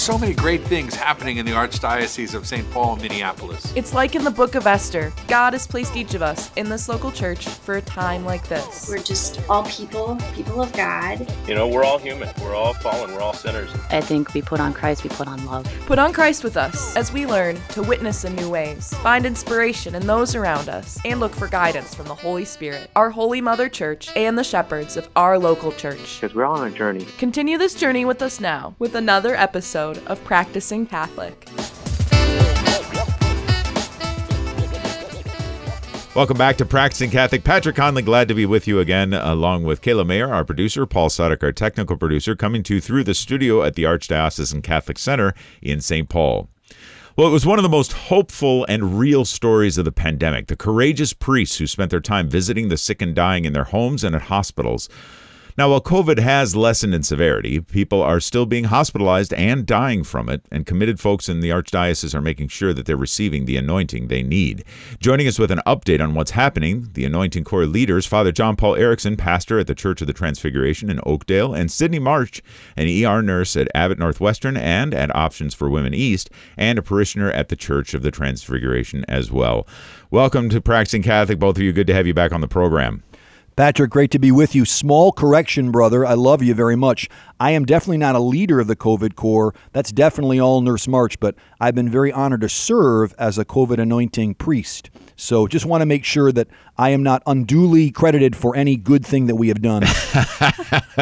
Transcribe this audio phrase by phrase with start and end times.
[0.00, 2.68] There's so many great things happening in the Archdiocese of St.
[2.70, 3.70] Paul Minneapolis.
[3.76, 5.12] It's like in the book of Esther.
[5.28, 8.88] God has placed each of us in this local church for a time like this.
[8.88, 11.30] We're just all people, people of God.
[11.46, 12.30] You know, we're all human.
[12.40, 13.12] We're all fallen.
[13.12, 13.70] We're all sinners.
[13.90, 15.70] I think we put on Christ, we put on love.
[15.84, 19.94] Put on Christ with us as we learn to witness in new ways, find inspiration
[19.94, 23.68] in those around us, and look for guidance from the Holy Spirit, our Holy Mother
[23.68, 26.22] Church, and the shepherds of our local church.
[26.22, 27.04] Because we're all on a journey.
[27.18, 31.48] Continue this journey with us now with another episode of Practicing Catholic.
[36.14, 37.44] Welcome back to Practicing Catholic.
[37.44, 41.08] Patrick Conley, glad to be with you again, along with Kayla Mayer, our producer, Paul
[41.08, 45.34] Sudik, our technical producer, coming to you through the studio at the Archdiocesan Catholic Center
[45.62, 46.08] in St.
[46.08, 46.48] Paul.
[47.16, 50.48] Well, it was one of the most hopeful and real stories of the pandemic.
[50.48, 54.02] The courageous priests who spent their time visiting the sick and dying in their homes
[54.02, 54.88] and at hospitals
[55.60, 60.30] now, while COVID has lessened in severity, people are still being hospitalized and dying from
[60.30, 64.08] it, and committed folks in the Archdiocese are making sure that they're receiving the anointing
[64.08, 64.64] they need.
[65.00, 68.76] Joining us with an update on what's happening, the Anointing Corps leaders, Father John Paul
[68.76, 72.40] Erickson, pastor at the Church of the Transfiguration in Oakdale, and Sydney March,
[72.78, 77.30] an ER nurse at Abbott Northwestern and at Options for Women East, and a parishioner
[77.32, 79.68] at the Church of the Transfiguration as well.
[80.10, 81.74] Welcome to Practicing Catholic, both of you.
[81.74, 83.02] Good to have you back on the program.
[83.60, 84.64] Patrick, great to be with you.
[84.64, 86.06] Small correction, brother.
[86.06, 87.10] I love you very much.
[87.40, 89.54] I am definitely not a leader of the COVID Corps.
[89.72, 93.78] That's definitely all Nurse March, but I've been very honored to serve as a COVID
[93.78, 94.90] anointing priest.
[95.16, 99.04] So just want to make sure that I am not unduly credited for any good
[99.04, 99.82] thing that we have done.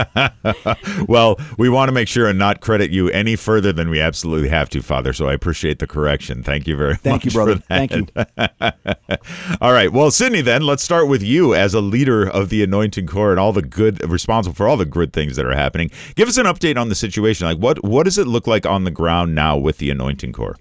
[1.09, 4.48] well, we want to make sure and not credit you any further than we absolutely
[4.48, 5.12] have to, Father.
[5.12, 6.42] So I appreciate the correction.
[6.42, 7.00] Thank you very much.
[7.00, 7.25] Thank much.
[7.27, 7.56] you, brother.
[7.56, 8.06] Thank you.
[9.61, 9.92] all right.
[9.92, 13.41] Well, Sydney, then let's start with you as a leader of the Anointing Corps and
[13.41, 15.91] all the good, responsible for all the good things that are happening.
[16.16, 17.47] Give us an update on the situation.
[17.47, 20.57] Like, what what does it look like on the ground now with the Anointing Corps?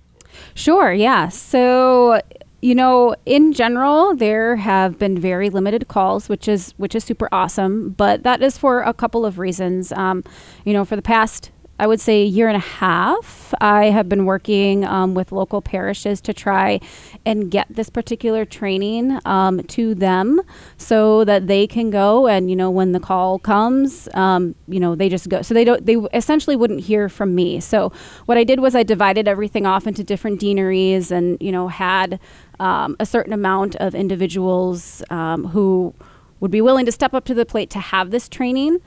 [0.56, 0.92] Sure.
[0.94, 1.30] Yeah.
[1.30, 2.22] So
[2.62, 7.30] you know, in general, there have been very limited calls, which is which is super
[7.32, 7.92] awesome.
[7.92, 9.92] But that is for a couple of reasons.
[9.92, 10.24] Um,
[10.66, 14.10] you know, for the past I would say a year and a half, I have
[14.10, 16.80] been working um, with local parishes to try
[17.26, 20.42] and get this particular training um, to them
[20.78, 24.96] so that they can go and, you know, when the call comes, um, you know,
[24.96, 25.44] they just go.
[25.44, 27.60] So they don't, they essentially wouldn't hear from me.
[27.60, 27.92] So
[28.26, 32.20] what I did was I divided everything off into different deaneries and, you know, had
[32.60, 35.94] um, a certain amount of individuals um, who
[36.40, 38.80] would be willing to step up to the plate to have this training.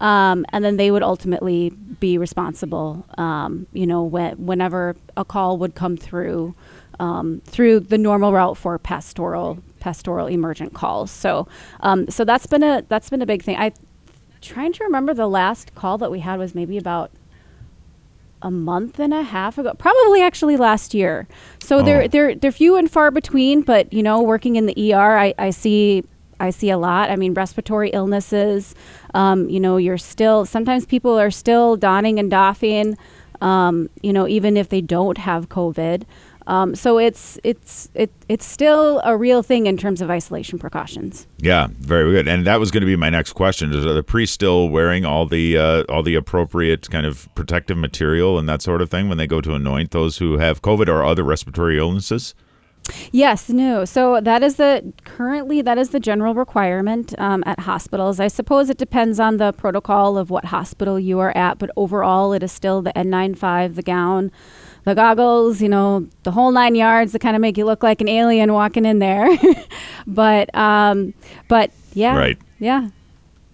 [0.00, 5.58] Um, and then they would ultimately be responsible, um, you know, when, whenever a call
[5.58, 6.54] would come through
[7.00, 11.10] um, through the normal route for pastoral pastoral emergent calls.
[11.10, 11.46] So,
[11.80, 13.56] um, so that's been a that's been a big thing.
[13.56, 13.72] I
[14.40, 17.10] trying to remember the last call that we had was maybe about
[18.42, 21.26] a month and a half ago, probably actually last year.
[21.60, 21.82] So oh.
[21.82, 25.34] they're they're they're few and far between, but you know, working in the ER, I,
[25.38, 26.04] I see
[26.40, 27.10] I see a lot.
[27.10, 28.74] I mean, respiratory illnesses.
[29.14, 32.96] Um, you know, you're still sometimes people are still donning and doffing.
[33.40, 36.04] Um, you know, even if they don't have COVID.
[36.48, 41.26] Um, so it's it's it, it's still a real thing in terms of isolation precautions.
[41.36, 42.26] Yeah, very good.
[42.26, 45.26] And that was going to be my next question: are the priests still wearing all
[45.26, 49.18] the uh, all the appropriate kind of protective material and that sort of thing when
[49.18, 52.34] they go to anoint those who have COVID or other respiratory illnesses?
[53.12, 53.84] Yes, no.
[53.84, 58.20] So that is the currently that is the general requirement um, at hospitals.
[58.20, 62.32] I suppose it depends on the protocol of what hospital you are at, but overall,
[62.32, 64.30] it is still the N95, the gown,
[64.84, 65.60] the goggles.
[65.60, 68.52] You know, the whole nine yards that kind of make you look like an alien
[68.52, 69.28] walking in there.
[70.06, 71.14] but um,
[71.48, 72.88] but yeah, right, yeah.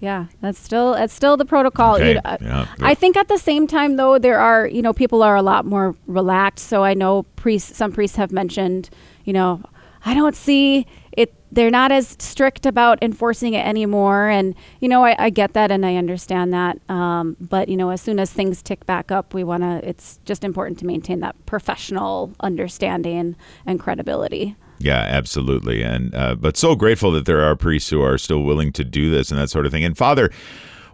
[0.04, 1.96] Yeah, that's still that's still the protocol.
[1.96, 2.08] Okay.
[2.08, 2.66] You know, yeah.
[2.80, 5.64] I think at the same time though there are you know people are a lot
[5.64, 6.68] more relaxed.
[6.68, 8.90] So I know priests some priests have mentioned
[9.24, 9.62] you know,
[10.04, 11.34] I don't see it.
[11.50, 14.28] They're not as strict about enforcing it anymore.
[14.28, 16.78] And, you know, I, I get that and I understand that.
[16.90, 20.18] Um, but, you know, as soon as things tick back up, we want to, it's
[20.24, 24.56] just important to maintain that professional understanding and credibility.
[24.78, 25.82] Yeah, absolutely.
[25.82, 29.10] And, uh, but so grateful that there are priests who are still willing to do
[29.10, 29.84] this and that sort of thing.
[29.84, 30.30] And Father,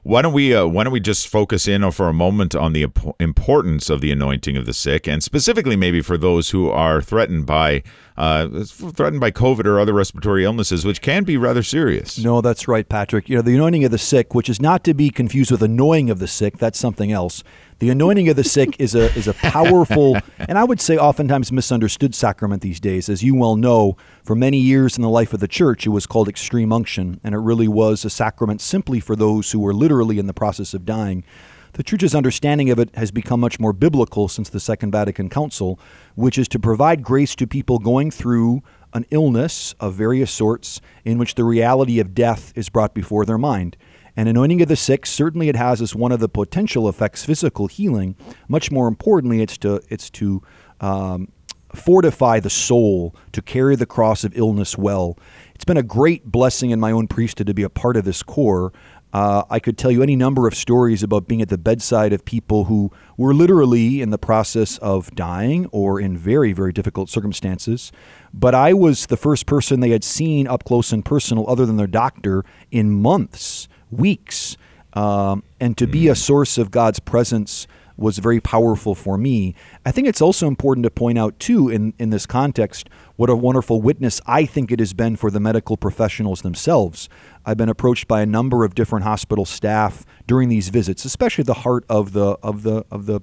[0.02, 2.86] why don't we uh, why don't we just focus in for a moment on the
[3.18, 7.44] importance of the anointing of the sick, and specifically maybe for those who are threatened
[7.44, 7.82] by
[8.20, 12.18] uh, threatened by COVID or other respiratory illnesses, which can be rather serious.
[12.18, 13.30] No, that's right, Patrick.
[13.30, 16.10] You know, the anointing of the sick, which is not to be confused with anointing
[16.10, 17.42] of the sick, that's something else.
[17.78, 21.50] The anointing of the sick is a is a powerful and I would say oftentimes
[21.50, 23.08] misunderstood sacrament these days.
[23.08, 26.04] As you well know, for many years in the life of the church, it was
[26.04, 30.18] called extreme unction, and it really was a sacrament simply for those who were literally
[30.18, 31.24] in the process of dying.
[31.74, 35.78] The church's understanding of it has become much more biblical since the Second Vatican Council,
[36.14, 38.62] which is to provide grace to people going through
[38.92, 43.38] an illness of various sorts in which the reality of death is brought before their
[43.38, 43.76] mind.
[44.16, 47.68] And anointing of the sick, certainly it has as one of the potential effects physical
[47.68, 48.16] healing.
[48.48, 50.42] Much more importantly, it's to, it's to
[50.80, 51.28] um,
[51.74, 55.16] fortify the soul to carry the cross of illness well.
[55.54, 58.22] It's been a great blessing in my own priesthood to be a part of this
[58.22, 58.72] corps.
[59.12, 62.24] Uh, I could tell you any number of stories about being at the bedside of
[62.24, 67.90] people who were literally in the process of dying or in very, very difficult circumstances.
[68.32, 71.76] But I was the first person they had seen up close and personal, other than
[71.76, 74.56] their doctor, in months, weeks.
[74.92, 77.66] Um, and to be a source of God's presence
[78.00, 79.54] was very powerful for me.
[79.84, 83.36] I think it's also important to point out, too, in, in this context, what a
[83.36, 87.08] wonderful witness I think it has been for the medical professionals themselves.
[87.44, 91.54] I've been approached by a number of different hospital staff during these visits, especially the
[91.54, 93.20] heart of the of the of the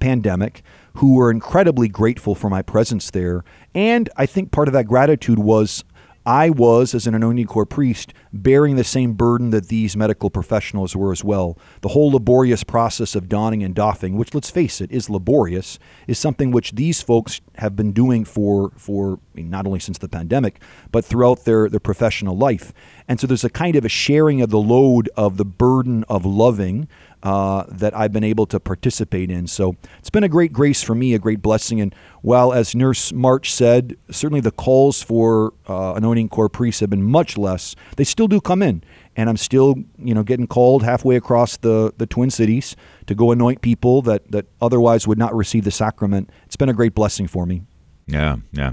[0.00, 0.62] pandemic,
[0.94, 3.44] who were incredibly grateful for my presence there.
[3.74, 5.84] And I think part of that gratitude was
[6.26, 10.94] I was, as an anointing corps priest, bearing the same burden that these medical professionals
[10.94, 11.58] were as well.
[11.80, 16.18] The whole laborious process of donning and doffing, which, let's face it, is laborious, is
[16.18, 20.60] something which these folks have been doing for, for not only since the pandemic,
[20.92, 22.72] but throughout their, their professional life.
[23.08, 26.24] And so there's a kind of a sharing of the load of the burden of
[26.24, 26.88] loving
[27.22, 29.46] uh, that I've been able to participate in.
[29.46, 31.80] So it's been a great grace for me, a great blessing.
[31.80, 36.90] And while, as Nurse March said, certainly the calls for uh, anointing corps priests have
[36.90, 38.82] been much less, they still do come in.
[39.16, 42.76] And I'm still, you know, getting called halfway across the, the Twin Cities
[43.06, 46.30] to go anoint people that, that otherwise would not receive the sacrament.
[46.46, 47.62] It's been a great blessing for me.
[48.10, 48.72] Yeah, yeah.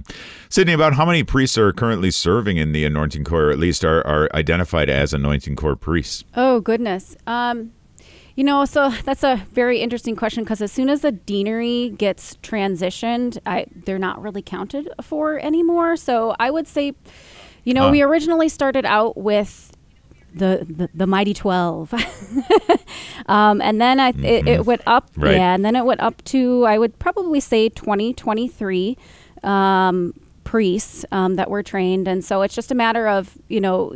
[0.49, 3.85] Sydney, about how many priests are currently serving in the anointing corps, or at least
[3.85, 6.23] are, are identified as anointing corps priests?
[6.35, 7.15] Oh goodness.
[7.27, 7.71] Um,
[8.35, 12.35] you know, so that's a very interesting question because as soon as a deanery gets
[12.43, 15.95] transitioned, I, they're not really counted for anymore.
[15.97, 16.93] So I would say,
[17.63, 17.91] you know, Huh.
[17.91, 19.71] we originally started out with
[20.35, 21.91] the the, the mighty twelve,
[23.27, 25.35] um, and then I it, it went up, Right.
[25.35, 28.97] yeah, and then it went up to I would probably say twenty twenty three.
[29.43, 30.13] Um,
[30.43, 33.91] priests um, that were trained and so it's just a matter of you know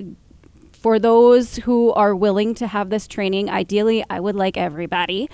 [0.82, 5.30] for those who are willing to have this training, ideally, I would like everybody.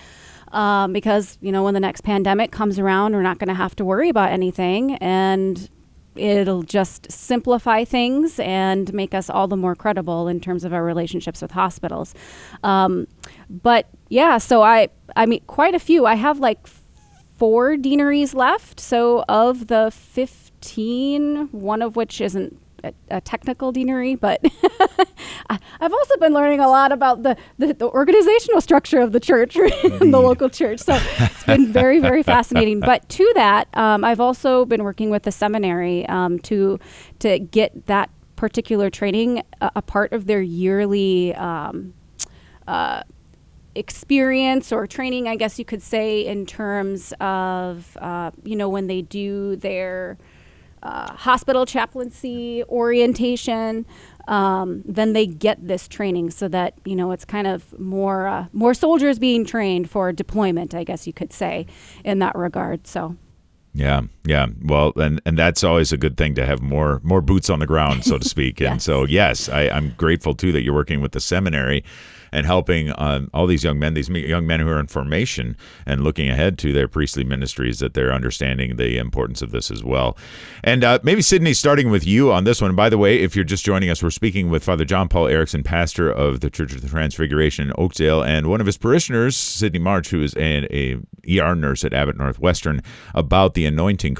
[0.51, 3.75] Um, because, you know, when the next pandemic comes around, we're not going to have
[3.77, 4.95] to worry about anything.
[4.95, 5.69] And
[6.15, 10.83] it'll just simplify things and make us all the more credible in terms of our
[10.83, 12.13] relationships with hospitals.
[12.63, 13.07] Um,
[13.49, 16.05] but yeah, so I, I mean, quite a few.
[16.05, 16.67] I have like
[17.37, 18.79] four deaneries left.
[18.79, 24.41] So of the 15, one of which isn't a, a technical deanery, but
[25.49, 29.53] I've also been learning a lot about the, the, the organizational structure of the church,
[29.83, 30.79] the local church.
[30.79, 32.79] So it's been very, very fascinating.
[32.79, 36.79] But to that, um, I've also been working with the seminary um, to
[37.19, 41.33] to get that particular training a, a part of their yearly.
[41.35, 41.93] Um,
[42.67, 43.01] uh,
[43.77, 48.87] experience or training, I guess you could say, in terms of, uh, you know, when
[48.87, 50.17] they do their
[50.83, 53.85] uh, hospital chaplaincy orientation,
[54.27, 58.47] um, then they get this training so that, you know, it's kind of more, uh,
[58.51, 61.67] more soldiers being trained for deployment, I guess you could say,
[62.03, 62.87] in that regard.
[62.87, 63.15] So.
[63.73, 64.47] Yeah, yeah.
[64.63, 67.67] Well, and and that's always a good thing to have more more boots on the
[67.67, 68.59] ground, so to speak.
[68.59, 71.83] And so, yes, I, I'm grateful too that you're working with the seminary
[72.37, 76.03] and helping um, all these young men, these young men who are in formation and
[76.03, 80.15] looking ahead to their priestly ministries, that they're understanding the importance of this as well.
[80.63, 82.75] And uh, maybe Sydney, starting with you on this one.
[82.75, 85.63] By the way, if you're just joining us, we're speaking with Father John Paul Erickson,
[85.63, 89.79] pastor of the Church of the Transfiguration in Oakdale, and one of his parishioners, Sydney
[89.79, 92.81] March, who is an a ER nurse at Abbott Northwestern,
[93.15, 94.15] about the anointing.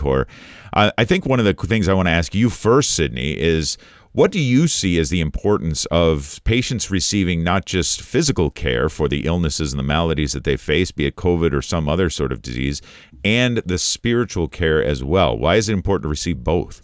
[0.73, 3.77] Uh, I think one of the things I want to ask you first, Sydney, is
[4.17, 9.07] what do you see as the importance of patients receiving not just physical care for
[9.07, 12.31] the illnesses and the maladies that they face, be it COVID or some other sort
[12.31, 12.81] of disease,
[13.23, 15.37] and the spiritual care as well?
[15.37, 16.81] Why is it important to receive both?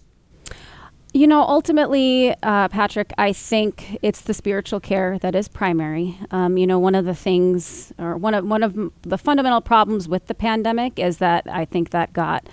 [1.15, 6.15] You know, ultimately, uh, Patrick, I think it's the spiritual care that is primary.
[6.29, 10.07] Um, you know, one of the things, or one of one of the fundamental problems
[10.07, 12.47] with the pandemic is that I think that got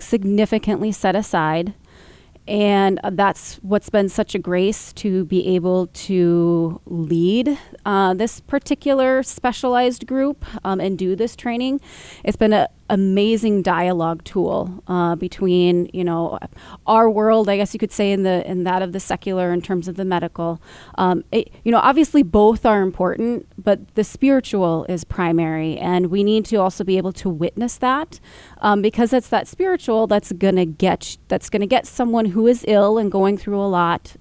[0.00, 1.72] significantly set aside,
[2.46, 9.22] and that's what's been such a grace to be able to lead uh, this particular
[9.22, 11.80] specialized group um, and do this training.
[12.22, 16.38] It's been an amazing dialogue tool uh, between you know
[16.86, 19.62] our world, I guess you could say, in the in that of the secular in
[19.62, 20.60] terms of the medical.
[20.96, 26.22] Um, it, you know, obviously both are important, but the spiritual is primary, and we
[26.22, 28.20] need to also be able to witness that
[28.58, 32.98] um, because it's that spiritual that's gonna get that's gonna get someone who is ill
[32.98, 34.16] and going through a lot.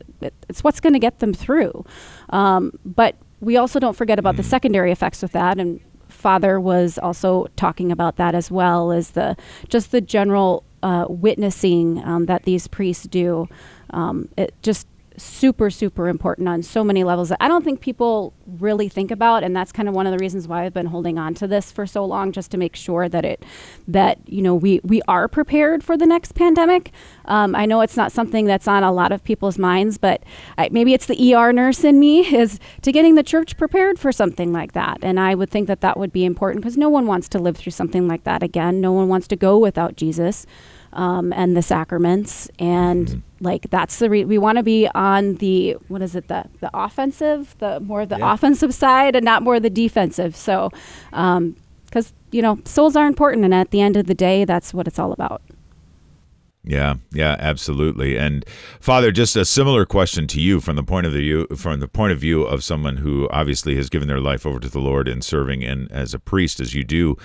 [0.48, 1.84] It's what's going to get them through.
[2.29, 5.60] Um, but we also don't forget about the secondary effects with that.
[5.60, 5.82] And
[6.24, 9.36] Father was also talking about that as well as the
[9.68, 13.50] just the general uh, witnessing um, that these priests do.
[13.89, 18.34] Um, it just super super important on so many levels that I don't think people
[18.46, 21.17] really think about and that's kind of one of the reasons why I've been holding
[21.17, 23.43] on to this for so long just to make sure that it
[23.88, 26.91] that you know we we are prepared for the next pandemic.
[27.25, 30.24] Um, I know it's not something that's on a lot of people's minds but
[30.58, 34.12] I, maybe it's the ER nurse in me is to getting the church prepared for
[34.12, 37.08] something like that and I would think that that would be important because no one
[37.08, 38.82] wants to live through something like that again.
[38.82, 40.46] No one wants to go without Jesus
[40.94, 43.20] um, and the sacraments and mm-hmm.
[43.42, 46.70] like that's the re- we want to be on the what is it the the
[46.74, 48.34] offensive the more the yeah.
[48.34, 50.70] offensive side and not more the defensive so
[51.10, 54.74] because um, you know souls are important and at the end of the day that's
[54.74, 55.42] what it's all about
[56.66, 58.18] yeah, yeah, absolutely.
[58.18, 58.46] And
[58.80, 62.14] Father, just a similar question to you from the point of view from the point
[62.14, 65.22] of view of someone who obviously has given their life over to the Lord and
[65.24, 67.18] serving and as a priest as you do.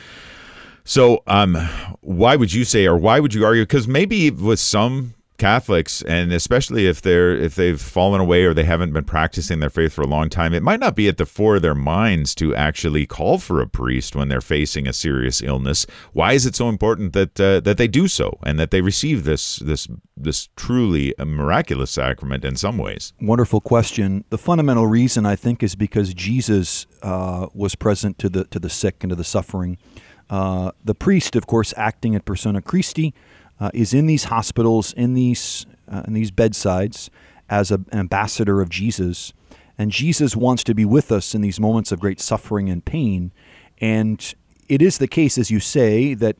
[0.88, 1.54] So, um,
[2.00, 3.64] why would you say, or why would you argue?
[3.64, 8.64] Because maybe with some Catholics, and especially if they're if they've fallen away or they
[8.64, 11.26] haven't been practicing their faith for a long time, it might not be at the
[11.26, 15.42] fore of their minds to actually call for a priest when they're facing a serious
[15.42, 15.86] illness.
[16.14, 19.24] Why is it so important that uh, that they do so and that they receive
[19.24, 23.12] this this this truly miraculous sacrament in some ways?
[23.20, 24.24] Wonderful question.
[24.30, 28.70] The fundamental reason I think is because Jesus uh, was present to the to the
[28.70, 29.76] sick and to the suffering.
[30.30, 33.14] Uh, the priest, of course, acting at persona Christi,
[33.60, 37.10] uh, is in these hospitals, in these uh, in these bedsides,
[37.48, 39.32] as a, an ambassador of Jesus,
[39.78, 43.32] and Jesus wants to be with us in these moments of great suffering and pain.
[43.80, 44.34] And
[44.68, 46.36] it is the case, as you say, that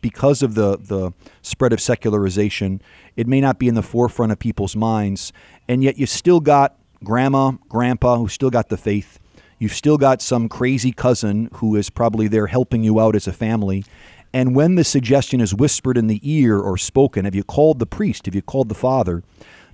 [0.00, 2.80] because of the the spread of secularization,
[3.16, 5.32] it may not be in the forefront of people's minds,
[5.68, 9.18] and yet you still got grandma, grandpa who still got the faith
[9.62, 13.32] You've still got some crazy cousin who is probably there helping you out as a
[13.32, 13.84] family.
[14.32, 17.86] And when the suggestion is whispered in the ear or spoken, have you called the
[17.86, 18.26] priest?
[18.26, 19.22] Have you called the father?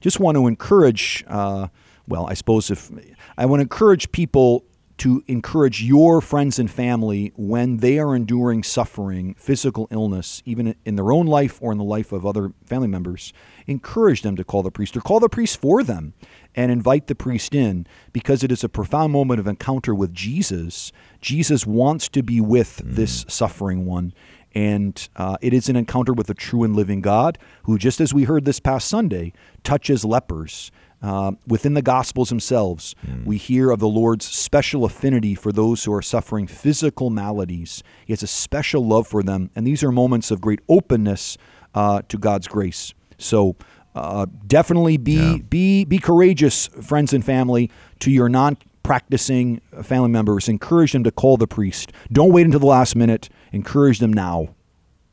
[0.03, 1.69] Just want to encourage, uh,
[2.07, 2.91] well, I suppose if
[3.39, 4.63] I want to encourage people
[4.99, 10.97] to encourage your friends and family when they are enduring suffering, physical illness, even in
[10.97, 13.33] their own life or in the life of other family members,
[13.67, 16.15] encourage them to call the priest or call the priest for them
[16.55, 20.91] and invite the priest in because it is a profound moment of encounter with Jesus.
[21.21, 22.97] Jesus wants to be with mm.
[22.97, 24.13] this suffering one.
[24.55, 28.13] And uh, it is an encounter with a true and living God who, just as
[28.13, 33.25] we heard this past Sunday, touches lepers uh, within the Gospels themselves, mm.
[33.25, 37.83] we hear of the Lord's special affinity for those who are suffering physical maladies.
[38.05, 41.39] He has a special love for them, and these are moments of great openness
[41.75, 42.95] uh, to God's grace.
[43.17, 43.57] So,
[43.95, 45.37] uh, definitely be yeah.
[45.49, 50.49] be be courageous, friends and family, to your non-practicing family members.
[50.49, 51.93] Encourage them to call the priest.
[52.13, 53.29] Don't wait until the last minute.
[53.53, 54.55] Encourage them now.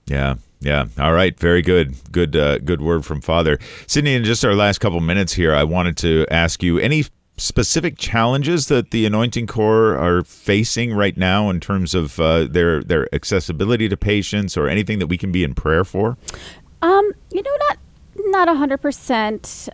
[0.08, 0.86] Yeah, yeah.
[1.00, 1.40] All right.
[1.40, 1.96] Very good.
[2.12, 2.36] Good.
[2.36, 4.16] Uh, good word from Father Sydney.
[4.16, 7.06] In just our last couple minutes here, I wanted to ask you any
[7.38, 12.82] specific challenges that the Anointing Corps are facing right now in terms of uh, their
[12.82, 16.18] their accessibility to patients, or anything that we can be in prayer for.
[16.82, 17.78] Um, you know, not
[18.16, 19.70] not a hundred um, percent.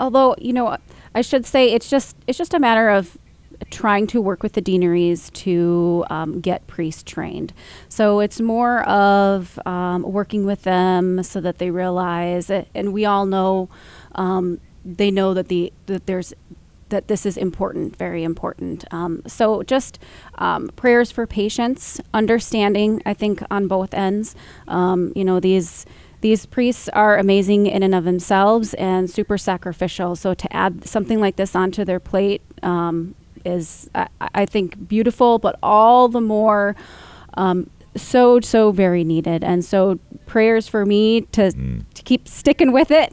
[0.00, 0.78] Although you know,
[1.14, 3.18] I should say it's just it's just a matter of
[3.70, 7.52] trying to work with the deaneries to um, get priests trained.
[7.88, 13.04] So it's more of um, working with them so that they realize, it, and we
[13.04, 13.68] all know,
[14.14, 16.32] um, they know that the that there's
[16.88, 18.84] that this is important, very important.
[18.92, 19.98] Um, so just
[20.36, 23.02] um, prayers for patience, understanding.
[23.04, 24.36] I think on both ends,
[24.68, 25.84] um, you know these
[26.20, 30.16] these priests are amazing in and of themselves and super sacrificial.
[30.16, 33.14] So to add something like this onto their plate um,
[33.46, 36.74] is, I, I, think, beautiful, but all the more
[37.34, 39.42] um, so so very needed.
[39.42, 41.84] And so prayers for me to, mm.
[41.94, 43.10] to keep sticking with it,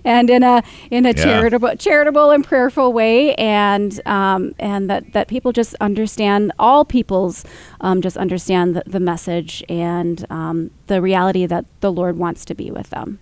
[0.04, 1.24] and in a in a yeah.
[1.24, 7.44] charitable charitable and prayerful way, and um, and that that people just understand all peoples
[7.80, 12.54] um, just understand the, the message and um, the reality that the Lord wants to
[12.54, 13.18] be with them.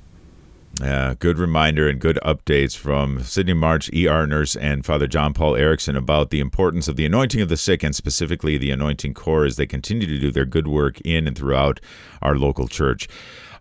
[0.82, 5.54] Uh, good reminder and good updates from Sydney March, ER nurse, and Father John Paul
[5.54, 9.44] Erickson about the importance of the anointing of the sick and specifically the anointing corps
[9.44, 11.80] as they continue to do their good work in and throughout
[12.22, 13.06] our local church.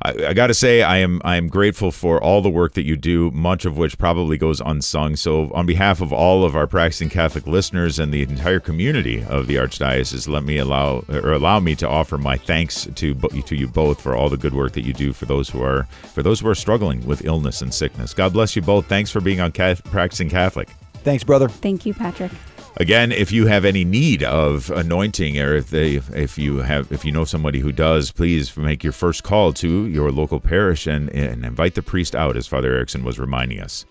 [0.04, 2.84] I, I got to say, I am I am grateful for all the work that
[2.84, 5.16] you do, much of which probably goes unsung.
[5.16, 9.48] So, on behalf of all of our practicing Catholic listeners and the entire community of
[9.48, 13.68] the Archdiocese, let me allow or allow me to offer my thanks to to you
[13.68, 15.84] both for all the good work that you do for those who are
[16.14, 18.14] for those who are struggling with illness and sickness.
[18.14, 18.86] God bless you both.
[18.88, 20.70] Thanks for being on Practicing Catholic.
[21.04, 21.50] Thanks, brother.
[21.50, 22.32] Thank you, Patrick.
[22.78, 27.06] Again, if you have any need of anointing, or if they, if you have, if
[27.06, 31.10] you know somebody who does, please make your first call to your local parish and,
[31.12, 33.86] and invite the priest out, as Father Erickson was reminding us.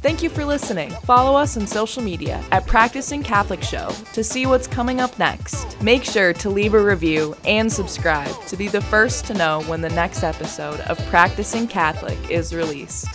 [0.00, 0.90] Thank you for listening.
[0.90, 5.80] Follow us on social media at Practicing Catholic Show to see what's coming up next.
[5.80, 9.80] Make sure to leave a review and subscribe to be the first to know when
[9.80, 13.06] the next episode of Practicing Catholic is released.